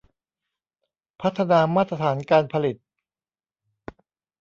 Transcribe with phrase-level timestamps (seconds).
[1.21, 2.75] พัฒนามาตรฐานการผลิต